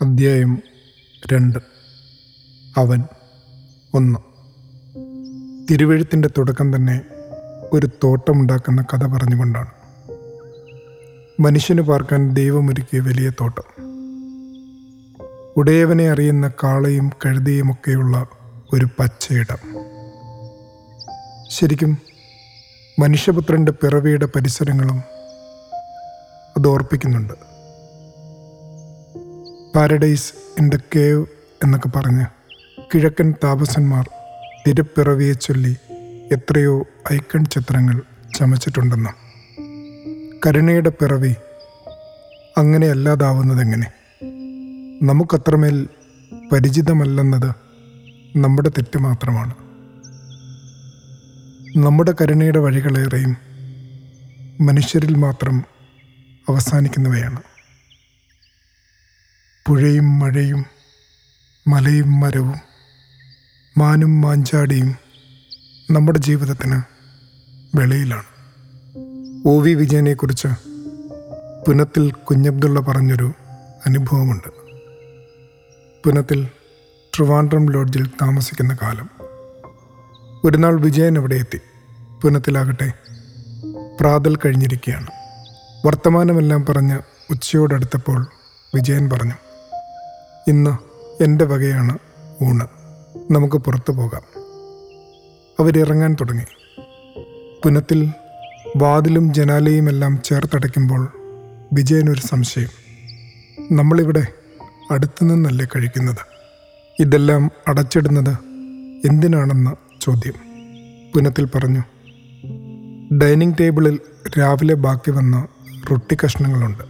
[0.00, 0.62] അദ്ധ്യായം
[1.32, 1.58] രണ്ട്.
[2.76, 3.02] അവൻ
[3.94, 4.18] ഒന്ന്.
[5.70, 7.00] തിരുവഴുത്തിന്റെ തുടക്കം തന്നെ
[7.72, 9.66] ഒരു തോട്ടമുണ്ടാക്കുന്ന കഥ പറഞ്ഞുകൊണ്ടാണ്.
[11.40, 13.62] മനുഷ്യന് പാർക്കാൻ ദൈവമൊരുക്കിയ വലിയ തോട്ടം.
[15.56, 18.26] ഉടയവനെ അറിയുന്ന കാളയും കഴുതയുമൊക്കെയുള്ള
[18.72, 19.58] ഒരു പച്ചയിടം.
[21.50, 21.98] ശരിക്കും
[22.98, 25.02] മനുഷ്യപുത്രന്റെ പിറവിയുടെ പരിസരങ്ങളും
[26.56, 27.45] അത് ഓർപ്പിക്കുന്നുണ്ട്.
[29.76, 31.26] പാരഡൈസ് ഇൻ ദ കേവ്
[31.64, 32.26] എന്നൊക്കെ പറഞ്ഞ്
[32.94, 34.10] കിഴക്കൻ താപസന്മാർ
[34.66, 35.76] തിരുപ്പിറവിയെ ചൊല്ലി
[36.32, 38.02] എത്രയോ ഐക്കൺ ചിത്രങ്ങൾ
[38.38, 39.10] ചമച്ചിട്ടുണ്ടെന്ന്.
[40.46, 41.34] കരുണയുടെ പിറവി
[42.58, 43.92] അങ്ങനെയല്ലാതാവുന്നതെങ്ങനെ?
[45.02, 45.88] നമുക്കത്രമേൽ
[46.52, 47.54] പരിചിതമല്ലെന്നത്
[48.36, 49.54] നമ്മുടെ തെറ്റ് മാത്രമാണ്.
[51.84, 53.36] നമ്മുടെ കരുണയുടെ വഴികളേറെയും
[54.60, 55.64] മനുഷ്യരിൽ മാത്രം
[56.48, 57.55] അവസാനിക്കുന്നവയാണ്.
[59.66, 60.66] പുഴയും മഴയും
[61.68, 62.54] മലയും മരവും
[63.78, 64.96] മാനും മാഞ്ചാടിയും
[65.90, 66.82] നമ്മുടെ ജീവിതത്തിന്
[67.76, 68.24] വെളിയിലാണ്.
[69.46, 70.48] ഒ വി വിജയനെക്കുറിച്ച്
[71.68, 73.32] പുനത്തിൽ കുഞ്ഞബ്ദുള്ള പറഞ്ഞൊരു
[73.86, 74.48] അനുഭവമുണ്ട്.
[76.04, 76.48] പുനത്തിൽ
[77.16, 79.10] ട്രിവാൻഡ്രം ലോഡ്ജിൽ താമസിക്കുന്ന കാലം.
[80.44, 81.60] ഒരു നാൾ വിജയൻ അവിടെ എത്തി.
[82.22, 82.92] പുനത്തിലാകട്ടെ
[84.00, 85.06] പ്രാതൽ കഴിഞ്ഞിരിക്കുകയാണ്.
[85.86, 86.98] വർത്തമാനമെല്ലാം പറഞ്ഞ്
[87.30, 88.26] ഉച്ചയോടടുത്തപ്പോൾ
[88.74, 89.34] വിജയൻ പറഞ്ഞു
[90.48, 90.70] ഇന്ന്
[91.22, 91.98] എന്റെ വകയാണ്
[92.42, 92.66] ഊണ്.
[93.30, 94.22] നമുക്ക് പുറത്തു പോകാം.
[95.60, 96.44] അവരിറങ്ങാൻ തുടങ്ങി.
[97.64, 98.10] പുനത്തിൽ
[98.76, 101.12] വാതിലും ജനാലയും എല്ലാം ചേർത്തടയ്ക്കുമ്പോൾ
[101.72, 102.68] വിജയനൊരു സംശയം.
[103.72, 104.26] നമ്മളിവിടെ
[104.90, 106.18] അടുത്തു നിന്നല്ലേ കഴിക്കുന്നത്?
[107.00, 108.36] ഇതെല്ലാം അടച്ചിടുന്നത്
[109.08, 110.34] എന്തിനാണെന്ന ചോദ്യം.
[111.14, 111.80] പുനത്തിൽ പറഞ്ഞു
[113.14, 114.00] ഡൈനിങ് ടേബിളിൽ
[114.38, 115.48] രാവിലെ ബാക്കി വന്ന
[115.90, 116.84] റൊട്ടി കഷ്ണങ്ങളുണ്ട്.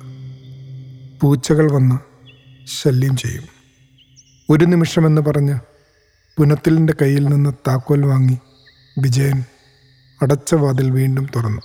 [1.21, 2.16] പൂച്ചകൾ വന്ന്
[2.67, 3.45] ശല്യം ചെയ്യും.
[4.51, 5.59] ഒരു നിമിഷമെന്ന് പറഞ്ഞ്
[6.39, 8.39] പുനത്തിലിന്റെ കയ്യിൽ നിന്ന് താക്കോൽ വാങ്ങി
[8.99, 9.45] വിജയൻ
[10.23, 11.61] അടച്ച വാതിൽ വീണ്ടും തുറന്നു.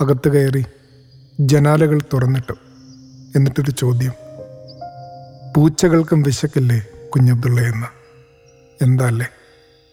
[0.00, 0.64] അകത്ത് കയറി
[1.40, 2.52] ജനാലകൾ തുറന്നിട്ടു.
[3.36, 4.12] എന്നിട്ടൊരു ചോദ്യം
[5.56, 7.86] പൂച്ചകൾക്കും വിശക്കില്ലേ കുഞ്ഞബ്ദുള്ളയെന്ന്
[8.84, 9.26] എന്താ അല്ലേ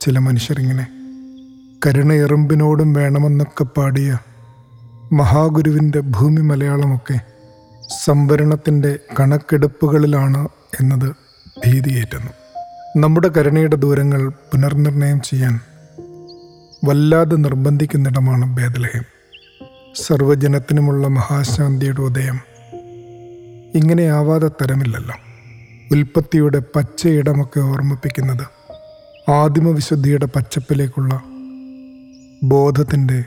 [0.02, 0.88] ചില മനുഷ്യരിങ്ങനെ
[1.86, 4.18] കരുണ എറുമ്പിനോടും വേണമെന്നൊക്കെ പാടിയ
[5.14, 7.39] മഹാഗുരുവിന്റെ ഭൂമി മലയാളമൊക്കെ
[7.98, 10.48] സംവരണത്തിന്റെ കണക്കെടുപ്പുകളിലാണ്
[10.80, 11.16] എന്നത്
[11.66, 12.32] ഭീതിയേറ്റുന്നു.
[12.98, 15.60] നമ്മുടെ കരുണയുടെ ദൂരങ്ങൾ പുനർനിർണയം ചെയ്യാൻ
[16.86, 19.04] വല്ലാതെ നിർബന്ധിക്കുന്നിടമാണ് ഭേദലഹ്യം
[19.96, 22.40] സർവജനത്തിനുമുള്ള മഹാശാന്തിയുടെ ഉദയം
[23.76, 25.16] ഇങ്ങനെയാവാതെ തരമില്ലല്ലോ.
[25.92, 28.48] ഉൽപ്പത്തിയുടെ പച്ചയിടമൊക്കെ ഓർമ്മിപ്പിക്കുന്നത്
[29.32, 31.22] ആദിമവിശുദ്ധിയുടെ പച്ചപ്പിലേക്കുള്ള
[32.44, 33.26] ബോധത്തിന്റെ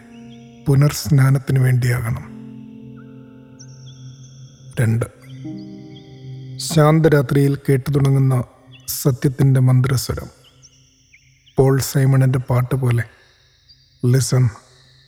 [0.67, 2.31] പുനർസ്നാനത്തിന് വേണ്ടിയാകണം.
[4.81, 5.06] രണ്ട്.
[6.56, 8.44] ശാന്തരാത്രിയിൽ കേട്ടു തുടങ്ങുന്ന
[8.88, 10.27] സത്യത്തിന്റെ മന്ത്രസ്വരം.
[11.56, 13.03] പോൾ സൈമണിന്റെ പാട്ട് പോലെ
[14.06, 14.49] listen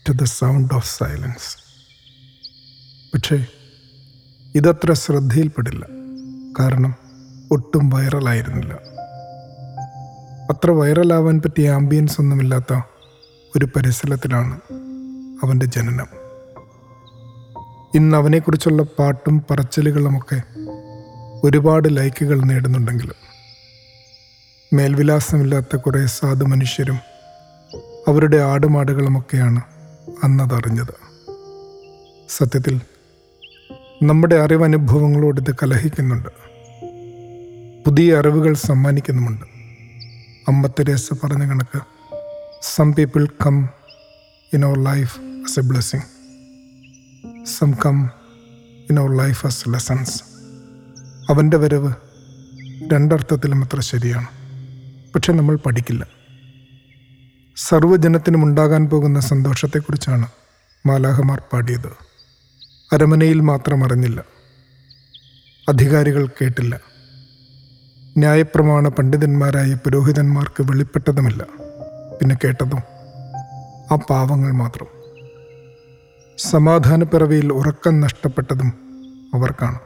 [0.07, 1.57] to the sound of silence
[3.13, 3.45] പക്ഷേ
[4.55, 5.85] ഇതത്ര ശ്രദ്ധയിൽപ്പെടില്ല.
[6.59, 6.95] കാരണം
[7.51, 8.73] ഒട്ടും വൈറലായിരുന്നില്ല.
[10.49, 12.81] അത്ര വൈറലാവാൻ പറ്റിയ ആംബിയൻസ് ഒന്നുമില്ലാത്ത
[13.57, 14.59] ഒരു പരിസരത്തിലാണ്
[15.43, 16.24] അവന്റെ ജനനം.
[17.95, 20.41] ഇന്ന് അവനെക്കുറിച്ചുള്ള പാട്ടും പറച്ചിലുകളുമൊക്കെ
[21.43, 23.13] ഒരുപാട് ലൈക്കുകൾ നേടുന്നുണ്ടെങ്കിലും
[24.73, 26.99] മേൽവിലാസമില്ലാത്ത കുറേ സാധു മനുഷ്യരും
[28.07, 29.61] അവരുടെ ആടുമാടുകളുമൊക്കെയാണ്
[30.23, 30.93] അന്നതറിഞ്ഞത്.
[32.29, 32.81] സത്യത്തിൽ
[34.03, 36.29] നമ്മുടെ അറിവനുഭവങ്ങളോട് ഇത് കലഹിക്കുന്നുണ്ട്.
[37.85, 39.45] പുതിയ അറിവുകൾ സമ്മാനിക്കുന്നുമുണ്ട്.
[40.47, 41.81] അമ്മ തെരേസ പറഞ്ഞ കണക്ക്
[42.75, 43.69] some people come
[44.53, 46.14] in our life as a blessing
[47.45, 48.09] some come
[48.89, 50.23] in our life as lessons
[51.29, 51.93] അവന്റെ വരവ്
[52.91, 54.27] രണ്ടർത്ഥത്തിലും അത്ര ശരിയാണ്.
[55.13, 56.05] പക്ഷെ നമ്മൾ പഠിക്കില്ല.
[57.57, 60.27] സർവജനത്തിനും ഉണ്ടാകാൻ പോകുന്ന സന്തോഷത്തെക്കുറിച്ചാണ്
[60.85, 61.87] മാലാഹമാർ പാടിയത്.
[62.93, 64.23] അരമനയിൽ മാത്രം അറിഞ്ഞില്ല.
[65.69, 66.79] അധികാരികൾ കേട്ടില്ല.
[68.17, 71.43] ന്യായപ്രമാണ പണ്ഡിതന്മാരായ പുരോഹിതന്മാർക്ക് വെളിപ്പെട്ടതുമില്ല.
[72.21, 72.79] പിന്നെ കേട്ടതും
[73.91, 74.94] ആ പാവങ്ങൾ മാത്രം.
[76.37, 78.73] സമാധാനപ്പിറവിയിൽ ഉറക്കം നഷ്ടപ്പെട്ടതും
[79.33, 79.79] അവർക്കാണ്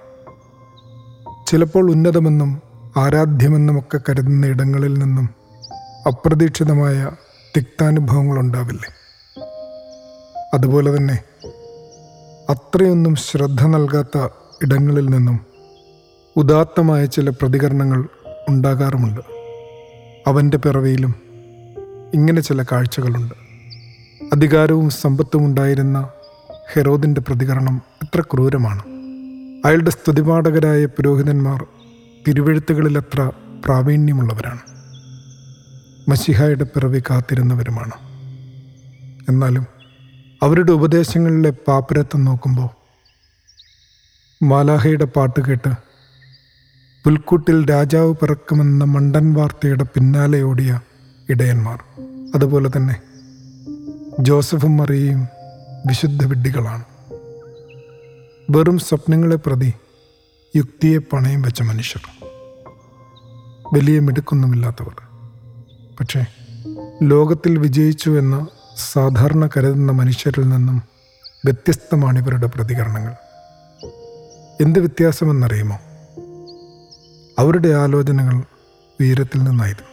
[1.47, 2.61] ചിലപ്പോൾ ഉന്നതമെന്നും
[2.97, 5.29] ആരാധ്യമെന്നുമൊക്കെ കരുതുന്ന ഇടങ്ങളിൽ നിന്നും
[6.07, 7.09] അപ്രതീക്ഷിതമായ
[7.57, 8.93] തിക്താനുഭവങ്ങൾ ഉണ്ടാവില്ലേ
[10.53, 11.19] അതുപോലെ തന്നെ
[12.49, 14.27] അത്രയൊന്നും ശ്രദ്ധ നൽകാത്ത
[14.63, 15.39] ഇടങ്ങളിൽ നിന്നും
[16.35, 18.07] ഉദാത്തമായ ചില പ്രതികരണങ്ങൾ
[18.49, 19.21] ഉണ്ടാകാറുമുണ്ട്.
[20.27, 21.15] അവന്റെ പിറവിയിലും
[22.13, 23.35] ഇങ്ങനെ ചില കാഴ്ചകളുണ്ട്.
[24.33, 26.09] അധികാരവും സമ്പത്തും ഉണ്ടായിരുന്ന
[26.73, 28.79] ഹെറോദിന്റെ പ്രതികരണം എത്ര ക്രൂരമാണ്.
[29.65, 31.65] അയാളുടെ സ്തുതിപാഠകരായ പുരോഹിതന്മാർ
[32.27, 33.31] തിരുവെഴുത്തുകളിലത്ര
[33.65, 34.59] പ്രാവീണ്യമുള്ളവരാണ്.
[36.09, 37.91] മഷിഹായുടെ പിറവി കാത്തിരുന്നവരുമാണ്.
[39.29, 39.65] എന്നാലും
[40.43, 42.69] അവരുടെ ഉപദേശങ്ങളിലെ പാപ്പരത്വം നോക്കുമ്പോൾ
[44.43, 45.69] മാലാഹയുടെ പാട്ട് കേട്ട്
[47.03, 50.79] പുൽക്കൂട്ടിൽ രാജാവ് പിറക്കുമെന്ന മണ്ടൻ വാർത്തയുടെ പിന്നാലെ ഓടിയ
[51.29, 51.79] ഇടയന്മാർ.
[52.35, 52.95] അതുപോലെ തന്നെ
[54.19, 55.38] ജോസഫും മറിയയും
[55.87, 56.83] വിശുദ്ധ വിഡ്ഢികളാണ്.
[58.49, 59.73] വെറും സ്വപ്നങ്ങളെ പ്രതി
[60.55, 62.01] യുക്തിയെ പണയം വെച്ച മനുഷ്യർ.
[63.73, 64.95] വലിയ മിടുക്കൊന്നുമില്ലാത്തവർ.
[65.99, 66.25] പക്ഷേ
[67.03, 68.47] ലോകത്തിൽ വിജയിച്ചു എന്ന്
[68.93, 70.83] സാധാരണ കരുതുന്ന മനുഷ്യരിൽ നിന്നും
[71.45, 73.13] വ്യത്യസ്തമാണ് ഇവരുടെ പ്രതികരണങ്ങൾ.
[74.61, 75.79] എന്ത് വ്യത്യാസമെന്നറിയുമോ?
[77.39, 78.37] അവരുടെ ആലോചനകൾ
[79.01, 79.89] ഉയരത്തിൽ നിന്നായിരുന്നു.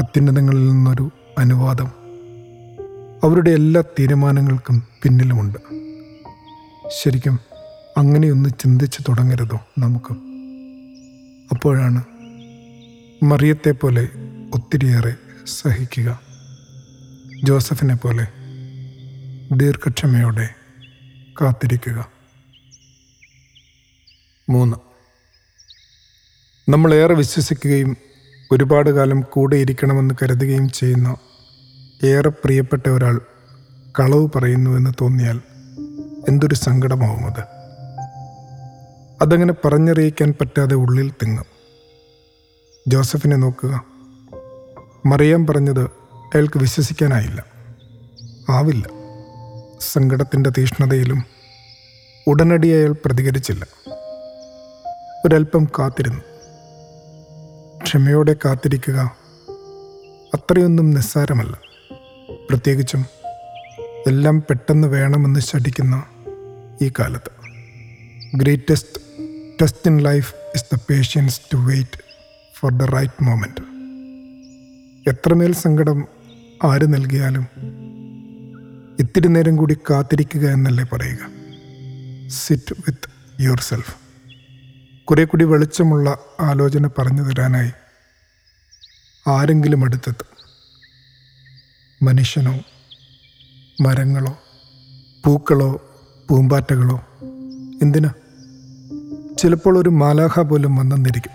[0.00, 2.01] അത്യുന്നതങ്ങളിൽ നിന്നൊരു അനുവാദം
[3.24, 5.58] അവരുടെ എല്ലാ തീരുമാനങ്ങൾക്കും പിന്നിലുമുണ്ട്.
[7.02, 7.40] ശരിക്കും
[7.96, 10.12] അങ്ങനെയൊന്ന് ചിന്തിച്ചു തുടങ്ങരുതോ നമുക്ക്?
[11.54, 12.04] അപ്പോഴാണ്
[13.24, 14.08] മറിയത്തെ പോലെ
[14.54, 15.14] ഒത്തിരിയേറെ
[15.46, 16.20] സഹിക്കുക.
[17.44, 18.26] ജോസഫിനെ പോലെ
[19.56, 20.48] ദീർഘക്ഷമയോടെ
[21.40, 22.10] കാത്തിരിക്കുക.
[24.50, 24.76] മൂന്ന്.
[26.70, 27.96] നമ്മളേറെ വിശ്വസിക്കുകയും
[28.52, 31.16] ഒരുപാട് കാലം കൂടെ ഇരിക്കണമെന്ന് കരുതുകയും ചെയ്യുന്ന
[32.04, 33.20] ഏറെ പ്രിയപ്പെട്ട ഒരാൾ
[34.00, 35.40] കളവ് പറയുന്നുവെന്ന് തോന്നിയാൽ
[36.28, 37.40] എന്തൊരു സങ്കടമാവും അത്.
[39.22, 41.44] അതങ്ങനെ പറഞ്ഞറിയിക്കാൻ പറ്റാതെ ഉള്ളിൽ തിങ്ങും.
[42.88, 43.84] ജോസഫിനെ നോക്കുക.
[45.06, 45.84] മറിയാൻ പറഞ്ഞത്
[46.34, 47.44] അയാൾക്ക് വിശ്വസിക്കാനായില്ല.
[48.50, 48.88] ആവില്ല.
[49.80, 51.24] സങ്കടത്തിന്റെ തീഷ്ണതയിലും
[52.26, 53.66] ഉടനടി അയാൾ പ്രതികരിച്ചില്ല.
[55.24, 56.22] ഒരൽപ്പം കാത്തിരുന്നു.
[57.84, 59.16] ക്ഷമയോടെ കാത്തിരിക്കുക
[60.34, 61.71] അത്രയൊന്നും നിസ്സാരമല്ല.
[62.52, 63.06] പ്രത്യേകിച്ചും
[64.06, 66.04] എല്ലാം പെട്ടെന്ന് വേണമെന്ന് ശഠിക്കുന്ന
[66.82, 67.30] ഈ കാലത്ത്.
[68.36, 69.00] Greatest
[69.62, 71.98] test in life is the patience to wait
[72.58, 73.62] for the right moment
[75.10, 76.04] എത്രമേൽ സങ്കടം
[76.64, 77.48] ആര് നൽകിയാലും
[78.98, 81.30] ഇത്തിരി നേരം കൂടി കാത്തിരിക്കുക എന്നല്ലേ പറയുക.
[82.28, 83.94] സിറ്റ് വിത്ത് യുവർ സെൽഫ്
[85.04, 87.72] കുറെ കൂടി വെളിച്ചമുള്ള ആലോചന പറഞ്ഞു തരാനായി
[89.28, 90.41] ആരെങ്കിലും അടുത്തെത്തും.
[92.02, 92.54] മനുഷ്യനോ
[93.80, 94.38] മരങ്ങളോ
[95.26, 95.82] പൂക്കളോ
[96.30, 97.00] പൂമ്പാറ്റകളോ
[97.82, 98.12] എന്തിനാ?
[99.38, 101.30] ചിലപ്പോൾ ഒരു മാലാഹ പോലും വന്നെന്നിരിക്കും.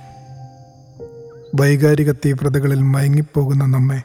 [1.61, 4.03] വൈകാരിക തീവ്രതകളിൽ മയങ്ങിപ്പോകുന്ന നമ്മെ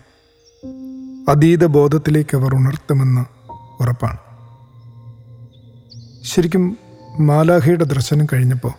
[1.31, 3.25] അതീത ബോധത്തിലേക്ക് അവർ ഉണർത്തുമെന്ന്
[3.83, 4.19] ഉറപ്പാണ്.
[6.25, 6.79] ശരിക്കും
[7.21, 8.73] മാലാഹയുടെ ദർശനം കഴിഞ്ഞപ്പോൾ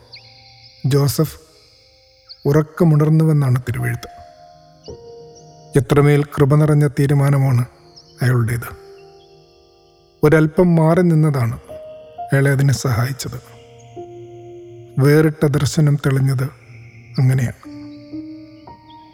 [0.86, 1.40] ജോസഫ്
[2.46, 4.23] ഉറക്കമുണർന്നുവെന്നാണ് തിരുവെഴുത്ത്.
[5.76, 7.66] എത്രമേൽ കൃപ നിറഞ്ഞ തീരുമാനമാണ്
[8.22, 8.76] അയാളുടേത്.
[10.24, 11.56] ഒരല്പം മാറി നിന്നതാണ്
[12.34, 13.42] അയാളെ അതിനെ സഹായിച്ചത്.
[15.00, 16.44] വേറിട്ട ദർശനം തെളിഞ്ഞത്
[17.20, 17.70] അങ്ങനെയാണ്.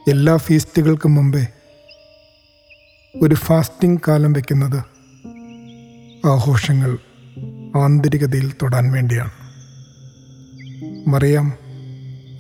[0.10, 1.48] എല്ലാ ഫീസ്റ്റുകൾക്കും മുമ്പേ
[3.22, 4.84] ഒരു ഫാസ്റ്റിംഗ് കാലം വയ്ക്കുന്നത്
[6.28, 6.98] ആഘോഷങ്ങൾ
[7.78, 9.32] ആന്തരികതയിൽ തൊടാൻ വേണ്ടിയാണ്.
[11.10, 11.54] മറിയാം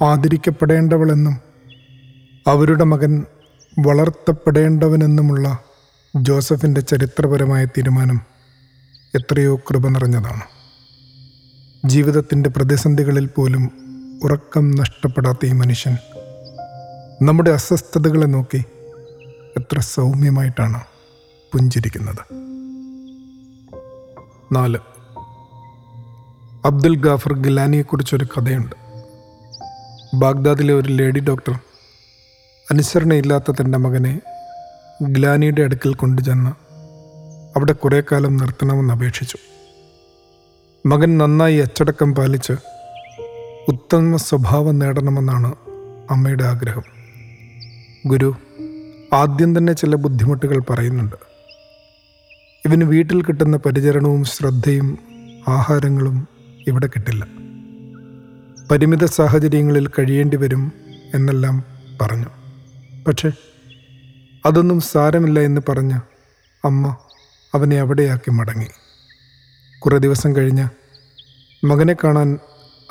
[0.03, 1.41] ആദരിക്കപ്പെടേണ്ടവളെന്നും
[2.47, 3.25] അവരുടെ മകൻ
[3.85, 5.59] വളർത്തപ്പെടേണ്ടവനെന്നുമുള്ള
[6.15, 8.21] ജോസഫിന്റെ ചരിത്രപരമായ തീരുമാനം
[9.15, 10.41] എത്രയോ കൃപ നിറഞ്ഞതാണ്.
[11.85, 13.71] ജീവിതത്തിന്റെ പ്രതിസന്ധികളിൽ പോലും
[14.23, 15.97] ഉറക്കം നഷ്ടപ്പെടാത്ത ഈ മനുഷ്യൻ
[17.21, 18.65] നമ്മുടെ അസ്വസ്ഥതകളെ നോക്കി
[19.57, 20.81] എത്ര സൗമ്യമായിട്ടാണ്
[21.53, 22.33] പുഞ്ചിരിക്കുന്നത്.
[24.53, 24.77] നാല്
[26.65, 28.75] അബ്ദുൽ ഗാഫർ ഗിലാനിയെക്കുറിച്ചൊരു കഥയുണ്ട്.
[30.15, 31.59] ബാഗ്ദാദിലെ ഒരു ലേഡി ഡോക്ടർ
[32.71, 34.21] അനുസരണയില്ലാത്ത തന്റെ മകനെ
[35.03, 36.49] ഗ്ലാനിയുടെ അടുക്കൽ കൊണ്ടുചെന്ന്
[37.57, 39.37] അവിടെ കുറേ കാലം നിർത്തണമെന്ന് അപേക്ഷിച്ചു.
[40.85, 42.53] മകൻ നന്നായി അച്ചടക്കം പാലിച്ച്
[43.67, 45.55] ഉത്തമ സ്വഭാവം നേടണമെന്നാണ്
[46.11, 46.83] അമ്മയുടെ ആഗ്രഹം.
[48.07, 48.35] ഗുരു
[49.13, 51.15] ആദ്യം തന്നെ ചില ബുദ്ധിമുട്ടുകൾ പറയുന്നുണ്ട്.
[52.65, 54.97] ഇവന് വീട്ടിൽ കിട്ടുന്ന പരിചരണവും ശ്രദ്ധയും
[55.47, 56.27] ആഹാരങ്ങളും
[56.67, 57.27] ഇവിടെ കിട്ടില്ല.
[58.71, 60.71] പരിമിത സാഹചര്യങ്ങളിൽ കഴിയേണ്ടി വരും
[61.15, 61.63] എന്നെല്ലാം
[62.01, 62.38] പറഞ്ഞു.
[63.09, 63.31] പക്ഷേ
[64.45, 65.99] അതൊന്നും സാരമില്ല എന്ന് പറഞ്ഞ്
[66.65, 66.95] അമ്മ
[67.53, 68.67] അവനെ അവിടെയാക്കി മടങ്ങി.
[69.79, 70.69] കുറേ ദിവസം കഴിഞ്ഞ്
[71.65, 72.39] മകനെ കാണാൻ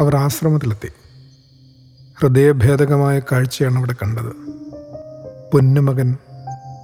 [0.00, 0.88] അവർ ആശ്രമത്തിലെത്തി.
[2.20, 4.32] ഹൃദയഭേദകമായ കാഴ്ചയാണ് അവിടെ കണ്ടത്.
[5.52, 6.16] പൊന്നുമകൻ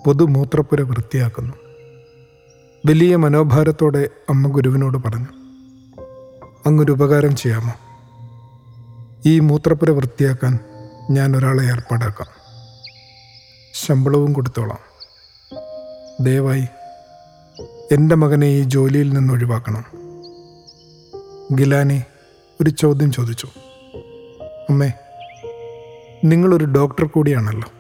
[0.07, 1.55] പൊതുമൂത്രപ്പുര വൃത്തിയാക്കുന്നു.
[2.87, 5.29] വലിയ മനോഭാരത്തോടെ അമ്മ ഗുരുവിനോട് പറഞ്ഞു
[6.67, 7.73] അങ്ങൊരു ഉപകാരം ചെയ്യാമോ?
[9.27, 10.59] ഈ മൂത്രപ്പുര വൃത്തിയാക്കാൻ
[11.11, 12.44] ഞാൻ ഒരാളെ ഏർപ്പാടാക്കാം.
[13.75, 14.79] ശമ്പളവും കൊടുത്തോളാം.
[16.25, 16.69] ദയവായി
[17.93, 19.85] എന്റെ മകനെ ഈ ജോലിയിൽ നിന്ന് ഒഴിവാക്കണം.
[21.55, 22.03] ഗിലാനി
[22.61, 23.47] ഒരു ചോദ്യം ചോദിച്ചു.
[24.71, 24.93] അമ്മേ
[26.25, 27.73] നിങ്ങളൊരു ഡോക്ടർ കൂടിയാണല്ലോ.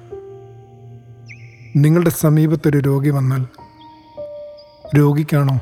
[1.76, 3.46] നിങ്ങളുടെ സമീപത്തൊരു രോഗി വന്നാൽ
[4.98, 5.60] രോഗിക്കാണോ?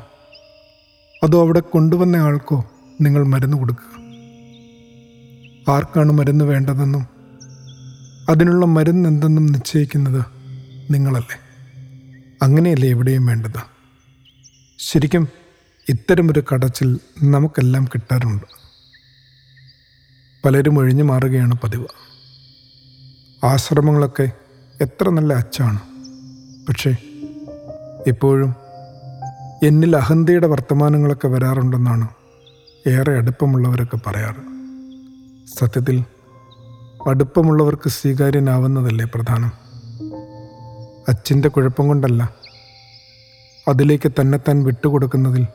[1.23, 2.65] അതോ അവിടെ കൊണ്ടുവന്ന ആൾക്കോ
[3.01, 3.93] നിങ്ങൾ മരുന്ന് കൊടുക്കുക?
[5.71, 7.12] ആർക്കാണ് മരുന്ന് വേണ്ടതെന്നും
[8.29, 10.25] അതിനുള്ള മരുന്ന് എന്തെന്നും നിശ്ചയിക്കുന്നത്
[10.91, 11.39] നിങ്ങളല്ലേ?
[12.41, 13.73] അങ്ങനെയല്ലേ എവിടെയും വേണ്ടത്?
[14.79, 15.27] ശരിക്കും
[15.89, 18.43] ഇത്തരമൊരു കടച്ചിൽ നമുക്കെല്ലാം കിട്ടാറുണ്ട്.
[20.45, 21.85] പലരും ഒഴിഞ്ഞു മാറുകയാണ് പതിവ്.
[23.45, 24.31] ആശ്രമങ്ങളൊക്കെ
[24.81, 25.79] എത്ര നല്ല അച്ചാണ്.
[26.67, 26.89] പക്ഷേ
[28.07, 28.55] ഇപ്പോഴും
[29.63, 32.07] എന്നിൽ അഹന്തയുടെ വർത്തമാനങ്ങളൊക്കെ വരാറുണ്ടെന്നാണ്
[32.87, 34.53] ഏറെ അടുപ്പമുള്ളവരൊക്കെ പറയാറ്.
[35.57, 36.03] സത്യത്തിൽ
[37.07, 39.51] അടുപ്പമുള്ളവർക്ക് സ്വീകാര്യനാവുന്നതല്ലേ പ്രധാനം?
[41.09, 42.29] അച്ഛന്റെ കുഴപ്പം കൊണ്ടല്ല.
[43.67, 45.47] അതിലേക്ക് തന്നെത്താൻ വിട്ടുകൊടുക്കുന്നതിൽ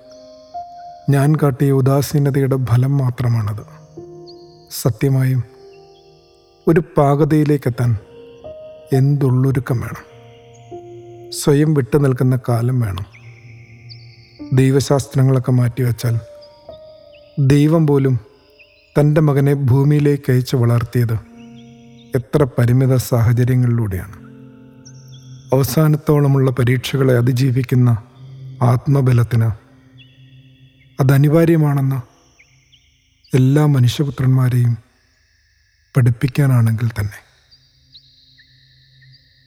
[1.11, 3.63] ഞാൻ കാട്ടിയ ഉദാസീനതയുടെ ഫലം മാത്രമാണത്.
[4.71, 5.45] സത്യമായും
[6.69, 7.99] ഒരു പാകതയിലേക്കെത്താൻ
[8.93, 10.05] എന്തുള്ളൊരുക്കം വേണം.
[11.33, 13.07] സ്വയം വിട്ടു നിൽക്കുന്ന കാലം വേണം.
[14.53, 16.21] ദൈവശാസ്ത്രങ്ങളൊക്കെ മാറ്റിവെച്ചാൽ
[17.39, 18.21] ദൈവം പോലും
[19.01, 21.28] തന്റെ മകനെ ഭൂമിയിലേക്ക് അയച്ച് വളർത്തിയത്
[22.15, 24.17] എത്ര പരിമിത സാഹചര്യങ്ങളിലൂടെയാണ്.
[25.55, 28.03] അവസാനത്തോളമുള്ള പരീക്ഷകളെ അതിജീവിക്കുന്ന
[28.63, 29.51] ആത്മബലത്തിന്
[31.03, 31.97] അതനിവാര്യമാണെന്ന്
[33.37, 34.77] എല്ലാ മനുഷ്യപുത്രന്മാരെയും
[35.97, 37.19] പഠിപ്പിക്കാനാണെങ്കിൽ തന്നെ.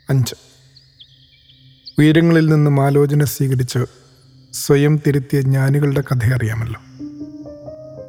[0.10, 0.36] അഞ്ച്.
[2.00, 3.80] ഉയരങ്ങളിൽ നിന്നും ആലോചന സ്വീകരിച്ച്
[4.54, 6.82] സ്വയം തിരുത്തിയ ജ്ഞാനികളുടെ കഥ അറിയാമല്ലോ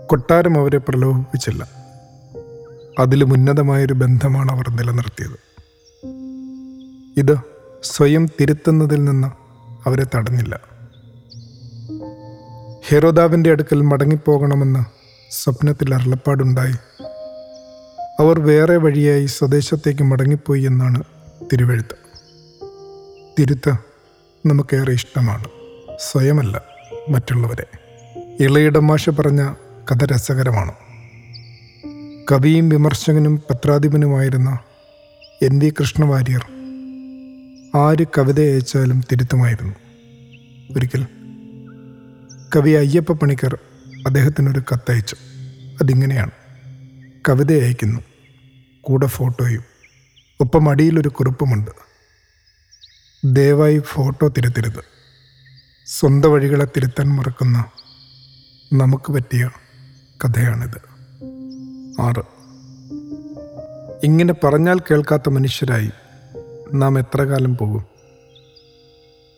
[0.07, 1.82] കൊട്ടാരം അവരെ പ്രലോഭിപ്പിച്ചില്ല.
[2.99, 5.39] അതിലും ഉന്നതമായൊരു ബന്ധമാണ് അവർ നിലനിർത്തിയത്.
[7.17, 7.37] ഇത്
[7.83, 9.29] സ്വയം തിരുത്തുന്നതിൽ നിന്ന്
[9.89, 10.61] അവരെ തടഞ്ഞില്ല.
[12.89, 14.85] ഹെറോദാവിന്റെ അടുക്കൽ മടങ്ങിപ്പോകണമെന്ന്
[15.31, 16.75] സ്വപ്നത്തിൽ അരുളപ്പാടുണ്ടായി.
[18.21, 21.03] അവർ വേറെ വഴിയായി സ്വദേശത്തേക്ക് മടങ്ങിപ്പോയി എന്നാണ്
[21.53, 21.97] തിരുവെഴുത്ത്.
[23.39, 23.73] തിരുത്ത്
[24.47, 25.45] നമുക്കേറെ ഇഷ്ടമാണ്.
[26.11, 26.63] സ്വയമല്ല
[27.09, 27.67] മറ്റുള്ളവരെ.
[28.41, 29.55] ഇളയിടമാഷ പറഞ്ഞ
[29.93, 30.73] കഥ രസകരമാണ്.
[32.31, 34.59] കവിയും വിമർശകനും പത്രാധിപനുമായിരുന്ന
[35.43, 36.47] എൻ വി കൃഷ്ണവാര്യർ
[37.77, 39.75] ആര് കവിത അയച്ചാലും തിരുത്തുമായിരുന്നു.
[40.77, 41.07] ഒരിക്കൽ
[42.57, 43.59] കവി അയ്യപ്പ പണിക്കർ
[44.07, 45.17] അദ്ദേഹത്തിനൊരു കത്തയച്ചു.
[45.81, 46.31] അതിങ്ങനെയാണ്.
[47.29, 48.01] കവിത അയക്കുന്നു.
[48.81, 49.65] കൂടെ ഫോട്ടോയും.
[50.41, 51.71] ഒപ്പം അടിയിലൊരു കുറിപ്പുമുണ്ട്.
[53.25, 54.85] ദയവായി ഫോട്ടോ തിരുത്തരുത്.
[55.87, 57.65] സ്വന്തം വഴികളെ തിരുത്താൻ മറക്കുന്ന
[58.73, 59.51] നമുക്ക് പറ്റിയ
[60.25, 60.92] കഥയാണിത്.
[62.01, 62.23] ആറ്.
[64.05, 65.91] ഇങ്ങനെ പറഞ്ഞാൽ കേൾക്കാത്ത മനുഷ്യരായി
[66.75, 67.85] നാം എത്ര കാലം പോകും?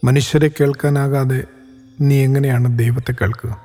[0.05, 1.45] മനുഷ്യരെ കേൾക്കാനാകാതെ
[2.01, 3.57] നീ എങ്ങനെയാണ് ദൈവത്തെ കേൾക്കുക?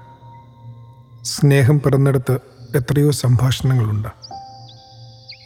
[1.22, 2.40] സ്നേഹം പിറന്നെടുത്ത്
[2.76, 4.08] എത്രയോ സംഭാഷണങ്ങളുണ്ട്.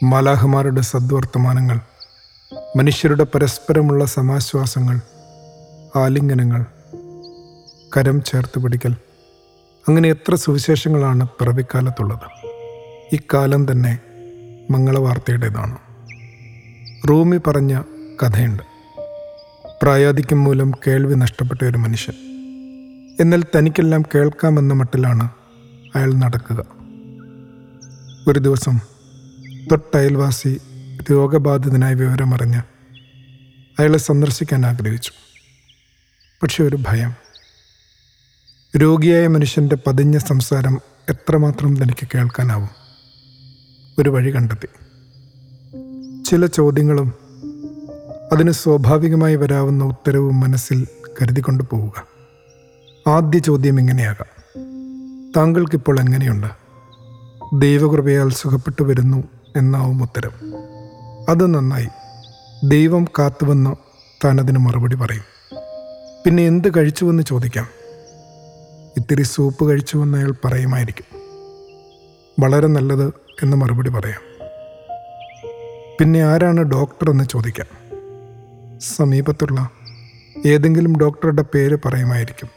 [0.04, 1.80] മാലാഹമാരുടെ സദ്വർത്തമാനങ്ങൾ
[2.76, 5.00] മനുഷ്യരുടെ പരസ്പരമുള്ള സമാശ്വാസങ്ങൾ
[5.96, 6.66] ആലിംഗനങ്ങൾ
[7.96, 8.96] കരം ചേർത്ത് പിടിക്കൽ
[9.88, 12.43] അങ്ങനെ എത്ര സുവിശേഷങ്ങളാണ് പിറവിക്കാലത്തുള്ളത്?
[13.12, 13.98] ഇക്കാലം തന്നെ
[14.70, 15.78] മംഗളവാർത്തയുടേതാണ്.
[17.08, 17.82] റൂമി പറഞ്ഞ
[18.22, 18.62] കഥയുണ്ട്.
[19.82, 22.14] പ്രായാധിക്യം മൂലം കേൾവി നഷ്ടപ്പെട്ട ഒരു മനുഷ്യൻ.
[23.20, 25.30] എന്നാൽ തനിക്കെല്ലാം കേൾക്കാമെന്ന മട്ടിലാണ്
[25.96, 26.66] അയാൾ നടക്കുക.
[28.28, 28.78] ഒരു ദിവസം
[29.70, 30.60] തൊട്ടയൽവാസി
[31.10, 32.58] രോഗബാധിതനായ വിവരമറിഞ്ഞ്
[33.78, 35.12] അയാളെ സന്ദർശിക്കാൻ ആഗ്രഹിച്ചു.
[36.42, 37.14] പക്ഷെ ഒരു ഭയം.
[38.76, 42.83] രോഗിയായ മനുഷ്യന്റെ പതിഞ്ഞ സംസാരം എത്രമാത്രം തനിക്ക് കേൾക്കാനാവും?
[43.98, 44.66] ഒരു വഴി കണ്ടെത്തി.
[46.24, 47.14] ചില ചോദ്യങ്ങളും
[48.32, 50.86] അതിന് സ്വാഭാവികമായി വരാവുന്ന ഉത്തരവും മനസ്സിൽ
[51.22, 52.06] കരുതിക്കൊണ്ട് പോവുക.
[53.08, 54.44] ആദ്യ ചോദ്യം ഇങ്ങനെയാകാം.
[55.36, 56.46] താങ്കൾക്കിപ്പോൾ എങ്ങനെയുണ്ട്?
[57.60, 59.24] ദൈവകൃപയാൽ സുഖപ്പെട്ടു വരുന്നു
[59.56, 60.30] എന്നാവും ഉത്തരം.
[61.28, 61.88] അത് നന്നായി.
[62.64, 63.76] ദൈവം കാത്തുവെന്ന്
[64.24, 65.24] താൻ അതിന് മറുപടി പറയും.
[66.26, 67.66] പിന്നെ എന്ത് കഴിച്ചുവെന്ന് ചോദിക്കാം?
[68.96, 71.04] ഇത്തിരി സൂപ്പ് കഴിച്ചുവെന്ന് അയാൾ പറയുമായിരിക്കും.
[72.40, 74.20] വളരെ നല്ലത് എന്ന് മറുപടി പറയാം.
[76.00, 77.66] പിന്നെ ആരാണ് ഡോക്ടർ എന്ന് ചോദിക്കാം.
[78.78, 79.70] സമീപത്തുള്ള
[80.46, 82.48] ഏതെങ്കിലും ഡോക്ടറുടെ പേര് പറയുമായിരിക്കും.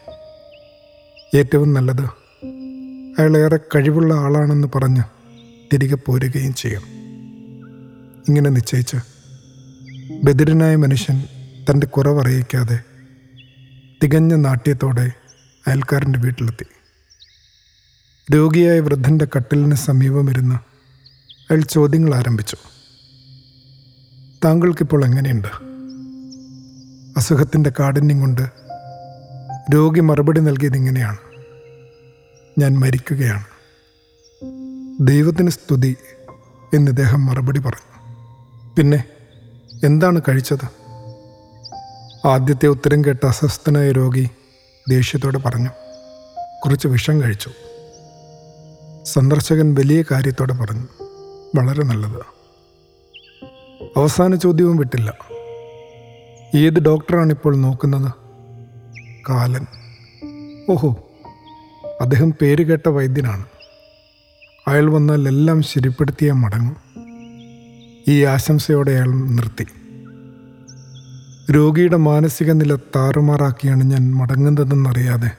[1.38, 2.06] ഏറ്റവും നല്ലത്
[3.20, 5.04] അയാളേറെ കഴിവുള്ള ആളാണെന്ന് പറഞ്ഞ്
[5.74, 6.84] തിരികെ പോരുകയും ചെയ്യും.
[8.28, 8.98] ഇങ്ങനെ നിശ്ചയിച്ച്
[10.24, 11.24] ബദിരനായ മനുഷ്യൻ
[11.70, 12.80] തന്റെ കുറവറിയിക്കാതെ
[14.04, 15.12] തികഞ്ഞ നാട്യത്തോടെ
[15.68, 16.66] അയൽക്കാരന്റെ വീട്ടിലെത്തി.
[18.36, 20.67] രോഗിയായ വൃദ്ധന്റെ കട്ടിലിന് സമീപമിരുന്ന്
[21.52, 22.58] അയാൾ ചോദ്യങ്ങൾ ആരംഭിച്ചു.
[24.46, 25.48] താങ്കൾക്കിപ്പോൾ എങ്ങനെയുണ്ട്?
[27.18, 28.42] അസുഖത്തിന്റെ കാഠിന്യം കൊണ്ട്
[29.74, 31.18] രോഗി മറുപടി നൽകിയത് ഇങ്ങനെയാണ്.
[32.60, 33.44] ഞാൻ മരിക്കുകയാണ്.
[35.02, 35.96] ദൈവത്തിന് സ്തുതി
[36.74, 38.16] എന്ന് ഇദ്ദേഹം മറുപടി പറഞ്ഞു.
[38.76, 39.04] പിന്നെ
[39.84, 40.66] എന്താണ് കഴിച്ചത്?
[42.28, 44.30] ആദ്യത്തെ ഉത്തരം കേട്ട അസ്വസ്ഥനായ രോഗി
[44.90, 45.70] ദേഷ്യത്തോടെ പറഞ്ഞു
[46.66, 47.50] കുറച്ച് വിഷം കഴിച്ചു.
[49.06, 51.07] സന്ദർശകൻ വലിയ കാര്യത്തോടെ പറഞ്ഞു
[51.56, 52.22] വളരെ നല്ലത്.
[53.98, 55.18] അവസാന ചോദ്യവും വിട്ടില്ല.
[56.56, 58.12] ഏത് ഡോക്ടറാണ് ഇപ്പോൾ നോക്കുന്നത്?
[59.30, 59.66] കാലൻ.
[60.70, 61.10] ഓഹോ
[62.02, 63.46] അദ്ദേഹം പേര് കേട്ട വൈദ്യനാണ്.
[64.68, 66.76] അയാൾ വന്നാൽ എല്ലാം ശരിപ്പെടുത്തിയ മടങ്ങും.
[68.08, 69.68] ഈ ആശംസയോടെ അയാൾ നിർത്തി.
[71.52, 75.32] രോഗിയുടെ മാനസിക നില താറുമാറാക്കിയാണ് ഞാൻ മടങ്ങുന്നതെന്നറിയാതെ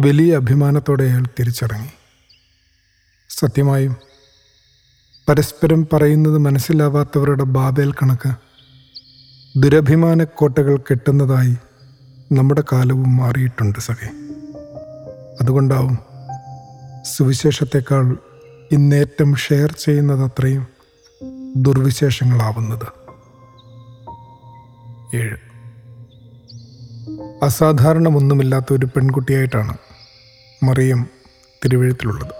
[0.00, 1.88] വലിയ അഭിമാനത്തോടെ അയാൾ തിരിച്ചിറങ്ങി.
[3.28, 4.09] സത്യമായും
[5.30, 8.34] പരസ്പരം പറയുന്നത് മനസ്സിലാവാത്തവരുടെ ബാബേൽ കണക്ക്.
[9.62, 11.56] ദുരഭിമാനക്കോട്ടകൾ കെട്ടുന്നതായി
[12.32, 14.10] നമ്മുടെ കാലവും മാറിയിട്ടുണ്ട് സഖേ.
[15.40, 15.98] അതുകൊണ്ടാവും
[17.16, 18.16] സുവിശേഷത്തെക്കാൾ
[18.72, 20.66] ഇന്നേറ്റം ഷെയർ ചെയ്യുന്നത് അത്രയും
[21.56, 22.86] ദുർവിശേഷങ്ങളാവുന്നത്.
[25.16, 25.36] ഏഴ്.
[27.42, 29.76] അസാധാരണമൊന്നുമില്ലാത്ത ഒരു പെൺകുട്ടിയായിട്ടാണ്
[30.62, 31.06] മറിയം
[31.64, 32.39] തിരുവഴുത്തിലുള്ളത്.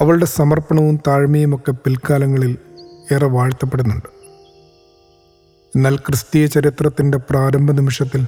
[0.00, 2.56] അവളുടെ സമർപ്പണവും താഴ്മയുമൊക്കെ പിൽക്കാലങ്ങളിൽ
[3.12, 4.08] ഏറെ വാഴ്ത്തപ്പെടുന്നുണ്ട്.
[5.76, 8.26] എന്നാൽ ക്രിസ്തീയ ചരിത്രത്തിന്റെ പ്രാരംഭ നിമിഷത്തിൽ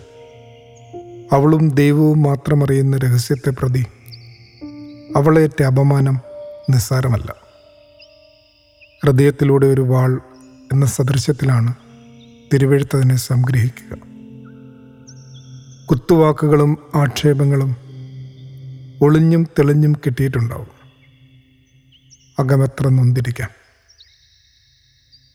[1.33, 3.87] അവളും ദൈവവും മാത്രമറിയുന്ന രഹസ്യത്തെ പ്രതി
[5.17, 6.21] അവളേറ്റ അപമാനം
[6.71, 7.35] നിസ്സാരമല്ല.
[9.05, 10.21] ഹൃദയത്തിലൂടെ ഒരു വാൾ
[10.73, 11.75] എന്ന സദൃശ്യത്തിലാണ്
[12.55, 13.97] തിരുവഴുത്തതിനെ സംഗ്രഹിക്കുക.
[15.87, 17.77] കുത്തുവാക്കുകളും ആക്ഷേപങ്ങളും
[19.03, 20.80] ഒളിഞ്ഞും തെളിഞ്ഞും കിട്ടിയിട്ടുണ്ടാവും.
[22.39, 23.51] അകമെത്ര നൊന്തിരിക്കാം.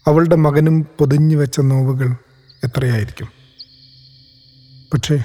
[0.08, 2.16] അവളുടെ മകനും പൊതിഞ്ഞു വെച്ച നോവുകൾ
[2.64, 3.28] എത്രയായിരിക്കും?
[4.94, 5.24] പക്ഷേ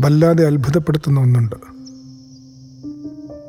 [0.00, 1.56] വല്ലാതെ അത്ഭുതപ്പെടുത്തുന്ന ഒന്നുണ്ട്.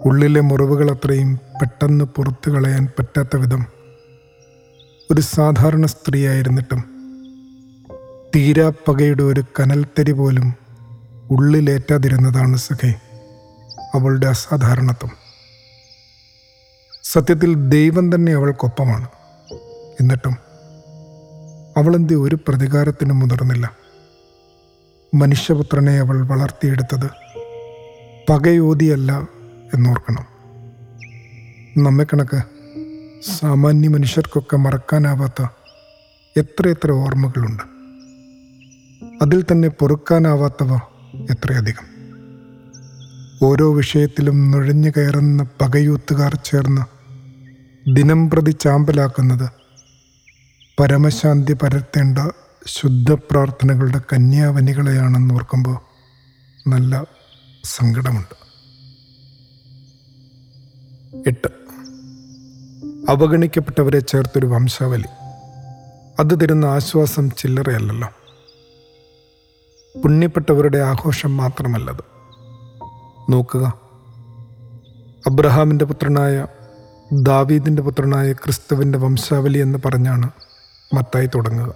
[0.05, 3.65] ഉള്ളിലെ മുറിവുകൾ അത്രയും പെട്ടെന്ന് പുറത്തു കളയാൻ പറ്റാത്ത വിധം
[5.11, 6.83] ഒരു സാധാരണ സ്ത്രീയായിരുന്നിട്ടും
[8.35, 10.53] തീരാപ്പകയുടെ ഒരു കനൽത്തരി പോലും
[11.31, 12.93] ഉള്ളിലേറ്റാതിരുന്നതാണ് സഖേ
[13.93, 15.26] അവളുടെ അസാധാരണത്വം.
[17.11, 19.07] സത്യത്തിൽ ദൈവം തന്നെ അവൾക്കൊപ്പമാണ്.
[20.01, 20.37] എന്നിട്ടും
[21.77, 23.71] അവളെന്തി ഒരു പ്രതികാരത്തിനും മുതിർന്നില്ല.
[25.13, 27.09] മനുഷ്യപുത്രനെ അവൾ വളർത്തിയെടുത്തത്
[28.29, 29.27] പകയോതിയല്ല
[29.73, 30.25] എന്നോർക്കണം.
[31.83, 32.43] നമ്മെ കണക്ക്
[33.39, 35.47] സാമാന്യ മനുഷ്യർക്കൊക്കെ മറക്കാനാവാത്ത
[36.37, 37.63] എത്രയെത്ര ഓർമ്മകളുണ്ട്.
[39.21, 40.75] അതിൽ തന്നെ പൊറുക്കാനാവാത്തവ
[41.31, 41.97] എത്രയധികം.
[43.43, 46.96] ഓരോ വിഷയത്തിലും നുഴഞ്ഞു കയറുന്ന പകയൂത്തുകാർ ചേർന്ന്
[47.93, 49.49] ദിനം പ്രതി ചാമ്പലാക്കുന്നത്.
[50.79, 52.17] പരമശാന്തി പരത്തേണ്ട
[52.67, 55.79] ശുദ്ധ പ്രാർത്ഥനകളുടെ കന്യാവനികളെയാണെന്ന് ഓർക്കുമ്പോൾ
[56.69, 57.05] നല്ല
[57.63, 58.35] സങ്കടമുണ്ട്.
[61.27, 61.47] എട്ട്.
[63.11, 65.07] അവഗണിക്കപ്പെട്ടവരെ ചേർത്തൊരു വംശാവലി.
[66.19, 68.09] അത് തരുന്ന ആശ്വാസം ചില്ലറയല്ലല്ലോ.
[70.03, 72.03] പുണ്യപ്പെട്ടവരുടെ ആഘോഷം മാത്രമല്ലത്.
[73.31, 73.79] നോക്കുക.
[75.27, 76.47] അബ്രഹാമിന്റെ പുത്രനായ
[77.13, 80.29] ദാവീദിന്റെ പുത്രനായ ക്രിസ്തുവിന്റെ വംശാവലി എന്ന് പറഞ്ഞാണ്
[80.93, 81.75] മത്തായി തുടങ്ങുക.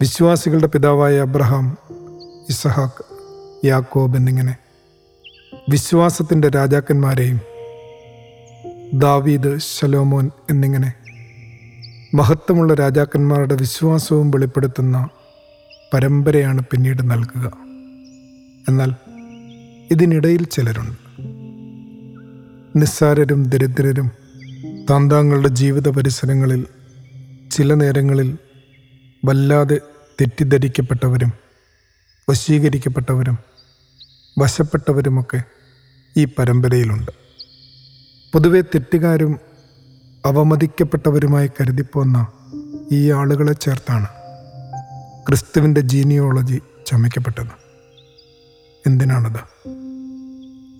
[0.00, 1.78] വിശ്വാസികളുടെ പിതാവായ അബ്രഹാം
[2.48, 3.04] ഇസഹാക്ക്
[3.66, 4.56] യാക്കോബ് എന്നിങ്ങനെ
[5.68, 7.40] വിശ്വാസത്തിന്റെ രാജാക്കന്മാരെയും
[8.94, 10.92] ദാവീദ് ശലോമോൻ എന്നിങ്ങനെ
[12.14, 15.08] മഹത്വമുള്ള രാജാക്കന്മാരുടെ വിശ്വാസവും വെളിപ്പെടുത്തുന്ന
[15.94, 17.52] പരമ്പരയാണ് പിന്നീട് നൽകുക.
[18.68, 18.94] എന്നാൽ
[19.90, 21.03] ഇതിനിടയിൽ ചിലരുണ്ട്.
[22.76, 24.10] നിസ്സാരരും ദരിദ്രരും
[24.90, 26.66] താന്താങ്ങളുടെ ജീവിത പരിസരങ്ങളിൽ
[27.52, 28.38] ചില നേരങ്ങളിൽ
[29.24, 29.80] വല്ലാതെ
[30.20, 31.32] തെറ്റിദ്ധരിക്കപ്പെട്ടവരും
[32.30, 33.38] വശീകരിക്കപ്പെട്ടവരും
[34.38, 35.42] വശപ്പെട്ടവരുമൊക്കെ
[36.16, 37.10] ഈ പരമ്പരയിലുണ്ട്.
[38.32, 39.40] പൊതുവെ തെറ്റുകാരും
[40.26, 42.26] അവമതിക്കപ്പെട്ടവരുമായി കരുതിപ്പോന്ന
[42.92, 44.08] ഈ ആളുകളെ ചേർത്താണ്
[45.26, 47.54] ക്രിസ്തുവിന്റെ ജീനിയോളജി ചമയ്ക്കപ്പെട്ടത്.
[48.86, 49.40] എന്തിനാണത്?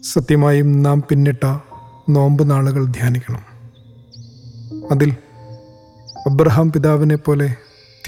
[0.05, 1.59] സത്യമായും നാം പിന്നിട്ട
[2.09, 3.55] നോമ്പ് നാളുകൾ ധ്യാനിക്കണം.
[4.91, 5.17] അതിൽ
[6.31, 7.55] അബ്രഹാം പിതാവിനെ പോലെ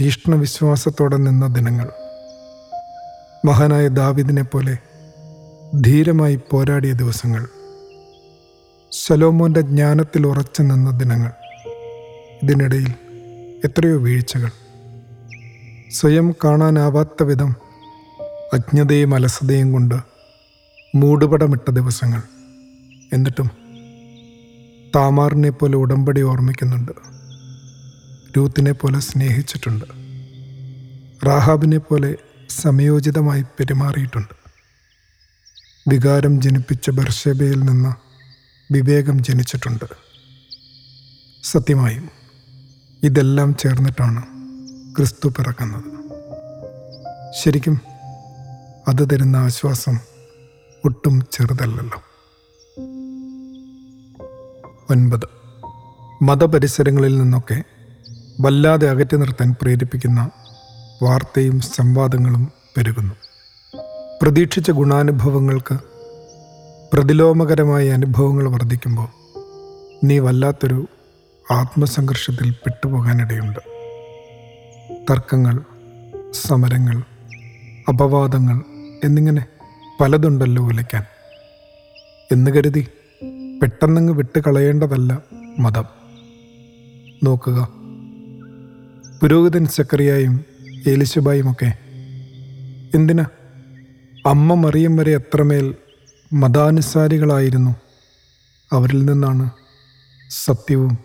[0.00, 1.88] തീഷ്ണ വിശ്വാസത്തോടെ നിന്ന ദിനങ്ങൾ
[3.46, 4.78] മഹാനായ ദാവിദിനെ പോലെ
[5.80, 7.48] ധീരമായി പോരാടിയ ദിവസങ്ങൾ
[8.92, 11.32] സലോമോന്റെ ജ്ഞാനത്തിൽ ഉറച്ചു നിന്ന ദിനങ്ങൾ
[12.42, 12.94] ഇതിനിടയിൽ
[13.64, 14.50] എത്രയോ വീഴ്ചകൾ.
[15.90, 17.56] സ്വയം കാണാനാവാത്ത വിധം
[18.54, 19.94] അജ്ഞതയും അലസതയും കൊണ്ട്
[20.94, 22.22] മൂടുപടമിട്ട ദിവസങ്ങൾ.
[23.12, 23.65] എന്നിട്ടും
[24.96, 26.92] താമാറിനെ പോലെ ഉടമ്പടി ഓർമ്മിക്കുന്നുണ്ട്.
[28.36, 29.84] രൂത്തിനെ പോലെ സ്നേഹിച്ചിട്ടുണ്ട്.
[31.26, 32.16] റാഹാബിനെ പോലെ
[32.48, 34.34] സമയോചിതമായി പെരുമാറിയിട്ടുണ്ട്.
[35.88, 37.92] വികാരം ജനിപ്പിച്ച ബർഷബയിൽ നിന്ന്
[38.72, 39.84] വിവേകം ജനിച്ചിട്ടുണ്ട്.
[41.42, 42.08] സത്യമായും
[43.02, 44.22] ഇതെല്ലാം ചേർന്നിട്ടാണ്
[44.96, 45.84] ക്രിസ്തു പിറക്കുന്നത്.
[47.40, 47.80] ശരിക്കും
[48.88, 49.98] അത് തരുന്ന ആശ്വാസം
[50.84, 52.02] ഒട്ടും ചെറുതല്ലല്ലോ.
[54.90, 55.28] ഒൻപത്.
[56.22, 57.64] മതപരിസരങ്ങളിൽ നിന്നൊക്കെ
[58.40, 60.30] വല്ലാതെ അകറ്റി നിർത്താൻ പ്രേരിപ്പിക്കുന്ന
[61.02, 63.14] വാർത്തയും സംവാദങ്ങളും പെരുകുന്നു.
[64.22, 65.78] പ്രതീക്ഷിച്ച ഗുണാനുഭവങ്ങൾക്ക്
[66.92, 69.08] പ്രതിലോമകരമായ അനുഭവങ്ങൾ വർദ്ധിക്കുമ്പോൾ
[70.04, 70.88] നീ വല്ലാത്തൊരു
[71.50, 73.58] ആത്മസംഘർഷത്തിൽ പെട്ടുപോകാനിടയുണ്ട്.
[75.10, 75.60] തർക്കങ്ങൾ
[76.32, 77.02] സമരങ്ങൾ
[77.88, 78.60] അപവാദങ്ങൾ
[79.04, 79.46] എന്നിങ്ങനെ
[80.00, 81.04] പലതുണ്ടല്ലോ ഉലയ്ക്കാൻ.
[82.32, 82.88] എന്ന് കരുതി
[83.62, 85.22] പെട്ടെന്നങ്ങ് വിട്ട് കളയേണ്ടതല്ല
[85.58, 85.84] മതം.
[87.24, 87.68] നോക്കുക.
[89.22, 90.44] പുരോഹിതൻ സക്കറിയായും
[90.88, 91.72] ഏലിശബായുമൊക്കെ
[92.94, 93.24] എന്തിനാ?
[94.26, 95.74] അമ്മ മറിയം വരെ എത്രമേൽ
[96.32, 97.76] മതാനുസാരികളായിരുന്നു.
[98.72, 99.50] അവരിൽ നിന്നാണ്
[100.30, 100.98] സത്യവും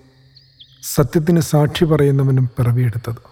[0.94, 3.32] സത്യത്തിന് സാക്ഷി പറയുന്നവനും പിറവിയെടുത്തത്.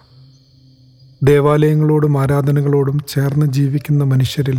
[1.22, 4.58] ദേവാലയങ്ങളോടും ആരാധനകളോടും ചേർന്ന് ജീവിക്കുന്ന മനുഷ്യരിൽ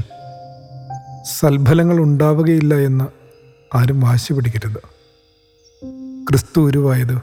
[1.40, 3.21] സൽഫലങ്ങൾ ഉണ്ടാവുകയില്ല എന്ന്
[3.74, 4.78] ആരും വാശി പിടിക്കരുത്.
[6.30, 7.22] ക്രിസ്തു ഉരുവായത്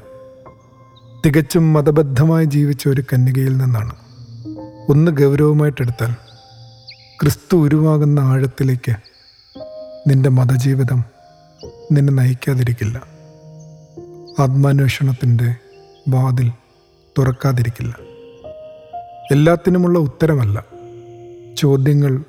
[1.26, 3.92] തികച്ചും മതബദ്ധമായി ജീവിച്ച ഒരു കന്യകയിൽ നിന്നാണ്.
[4.88, 6.12] ഒന്ന് ഗൗരവമായിട്ടെടുത്താൽ
[7.22, 8.94] ക്രിസ്തു ഉരുവാകുന്ന ആഴത്തിലേക്ക്
[10.10, 11.04] നിന്റെ മതജീവിതം
[11.92, 13.02] നിന്നെ നയിക്കാതിരിക്കില്ല.
[14.40, 15.54] ആത്മാന്വേഷണത്തിന്റെ
[16.08, 16.52] വാതിൽ
[17.18, 17.96] തുറക്കാതിരിക്കില്ല.
[19.32, 20.64] എല്ലാത്തിനുമുള്ള ഉത്തരമല്ല
[21.56, 22.22] ചോദ്യങ്ങൾ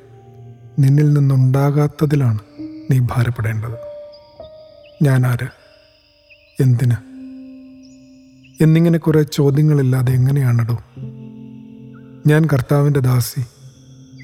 [0.79, 2.39] നിന്നിൽ നിന്നുണ്ടാകാത്തതിലാണ്
[2.91, 3.88] നീ ഭാരപ്പെടേണ്ടത്.
[5.01, 5.47] ഞാനാര്?
[6.61, 6.95] എന്തിന്?
[8.63, 10.77] എന്നിങ്ങനെ കുറേ ചോദ്യങ്ങളില്ലാതെ എങ്ങനെയാണടോ?
[12.27, 13.41] ഞാൻ കർത്താവിന്റെ ദാസി.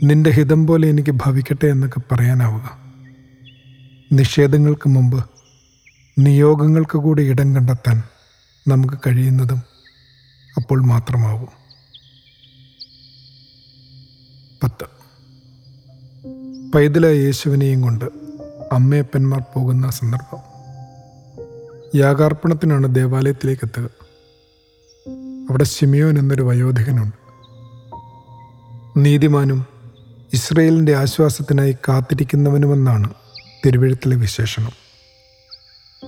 [0.03, 2.77] നിന്റെ ഹിതം പോലെ എനിക്ക് ഭവിക്കട്ടെ എന്നൊക്കെ പറയാനാവുക.
[4.11, 5.25] നിഷേധങ്ങൾക്ക് മുമ്പ്
[6.19, 8.03] നിയോഗങ്ങൾക്ക് കൂടി ഇടം കണ്ടെത്താൻ
[8.67, 9.61] നമുക്ക് കഴിയുന്നതും
[10.57, 11.47] അപ്പോൾ മാത്രമാവും.
[14.63, 14.85] പത്ത്.
[16.71, 18.05] പൈതല യേശുവിനെയും കൊണ്ട്
[18.71, 20.54] അമ്മയപ്പന്മാർ പോകുന്ന സന്ദർഭം.
[21.95, 23.89] യാഗാർപ്പണത്തിനാണ് ദേവാലയത്തിലേക്ക് എത്തുക
[25.49, 27.17] അവിടെ ശിമിയോൻ എന്നൊരു വയോധികനുണ്ട്.
[28.97, 29.65] നീതിമാനും
[30.33, 33.13] ഇസ്രയേലിന്റെ ആശ്വാസത്തിനായി കാത്തിരിക്കുന്നവനുമെന്നാണ്
[33.65, 34.71] തിരുവഴുത്തിലെ വിശേഷണം.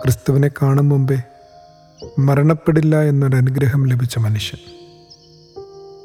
[0.04, 1.22] ക്രിസ്തുവിനെ കാണും മുമ്പേ
[2.20, 4.60] മരണപ്പെടില്ല എന്നൊരനുഗ്രഹം ലഭിച്ച മനുഷ്യൻ.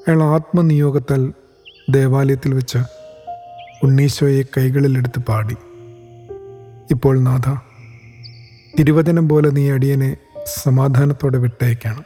[0.08, 1.32] അയാൾ ആത്മനിയോഗത്താൽ
[1.90, 2.78] ദേവാലയത്തിൽ വെച്ച്
[3.84, 5.56] ഉണ്ണീശോയെ കൈകളിലെടുത്ത് പാടി.
[6.90, 7.71] ഇപ്പോൾ നാഥ
[8.78, 10.16] തിരുവചനം പോലെ നീ അടിയനെ
[10.62, 12.04] സമാധാനത്തോടെ വിട്ടയക്കാണ്.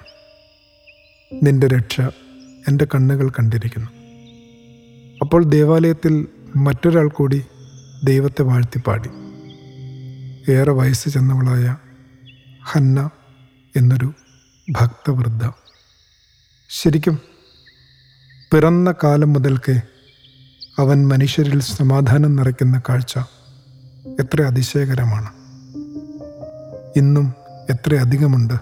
[1.42, 2.00] നിന്റെ രക്ഷ
[2.68, 3.90] എന്റെ കണ്ണുകൾ കണ്ടിരിക്കുന്നു.
[5.20, 6.26] അപ്പോൾ ദേവാലയത്തിൽ
[6.57, 7.44] മറ്റൊരാൾ കൂടി
[8.05, 9.09] ദൈവത്തെ വാഴ്ത്തിപ്പാടി.
[10.52, 11.76] ഏറെ വയസ്സ് ചെന്നവളായ
[12.64, 13.11] ഹന്ന
[13.76, 14.12] എന്നൊരു
[14.70, 15.50] ഭക്തവൃദ്ധ.
[16.70, 17.18] ശരിക്കും
[18.52, 19.81] പിറന്ന കാലം മുതൽക്കേ
[20.79, 23.18] അവൻ മനുഷ്യരിൽ സമാധാനം നിറയ്ക്കുന്ന കാഴ്ച
[24.20, 25.36] എത്ര അതിശയകരമാണ്.
[26.96, 27.35] ഇന്നും
[27.70, 28.54] എത്രയധികമുണ്ട്.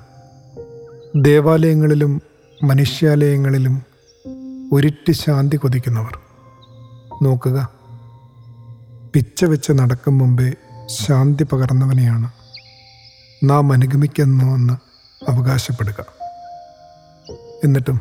[1.17, 2.23] ദേവാലയങ്ങളിലും
[2.63, 3.83] മനുഷ്യാലയങ്ങളിലും
[4.73, 6.19] ഒരിറ്റ് ശാന്തി കൊതിക്കുന്നവർ.
[7.23, 7.69] നോക്കുക
[9.15, 10.53] പിച്ച വെച്ച് നടക്കും മുമ്പേ
[10.87, 12.31] ശാന്തി പകർന്നവനെയാണ്
[13.51, 14.73] നാം അനുഗമിക്കുന്നുവെന്ന്
[15.31, 16.05] അവകാശപ്പെടുക.
[17.65, 18.01] എന്നിട്ടും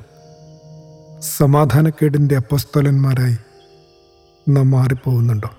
[1.37, 3.37] സമാധാനക്കേടിന്റെ അപ്പസ്തോലന്മാരായി
[4.49, 5.49] നാം മാറിപ്പോകുന്നുണ്ടോ?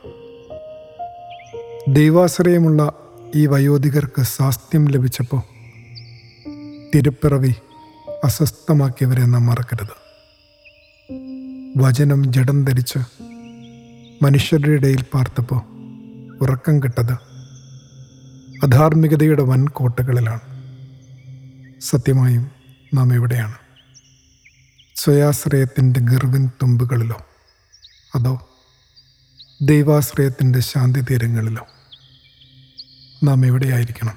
[1.88, 2.92] ദൈവാശ്രയമുള്ള
[3.35, 5.42] ഈ വയോധികർക്ക് സ്വാസ്ഥ്യം ലഭിച്ചപ്പോൾ
[6.94, 7.53] തിരുപ്പിറവി
[8.25, 9.94] അസ്വസ്ഥമാക്കിയവരെ നാം മറക്കരുത്.
[11.77, 13.01] വചനം ജഡം ധരിച്ച്
[14.23, 15.61] മനുഷ്യരുടെ ഇടയിൽ പാർത്തപ്പോൾ
[16.42, 17.14] ഉറക്കം കിട്ടത്
[18.62, 20.44] അധാർമികതയുടെ വൻ കോട്ടകളിലാണ്
[21.81, 22.44] സത്യമായും
[22.94, 23.57] നാം എവിടെയാണ്
[24.97, 27.18] സ്വയാശ്രയത്തിന്റെ ഗർവിൻ തുമ്പുകളിലോ
[28.14, 28.35] അതോ
[29.62, 31.64] ദൈവാശ്രയത്തിന്റെ ശാന്തി തീരങ്ങളിലോ
[33.24, 34.14] നാം എവിടെയായിരിക്കണം?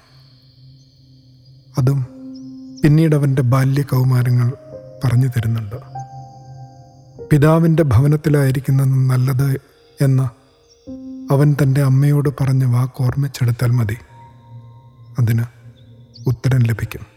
[1.77, 2.07] അതും
[2.83, 4.53] പിന്നീട് അവന്റെ ബാല്യ കൗമാരങ്ങൾ
[5.03, 5.75] പറഞ്ഞു തരുന്നുണ്ട്.
[7.31, 9.61] പിതാവിന്റെ ഭവനത്തിലായിരിക്കുന്നത് നല്ലത്
[10.01, 10.23] എന്ന്
[11.33, 13.97] അവൻ തന്റെ അമ്മയോട് പറഞ്ഞ വാക്ക് ഓർമ്മിച്ചെടുത്താൽ മതി.
[15.19, 15.43] അതിന്
[16.27, 17.16] ഉത്തരം ലഭിക്കും.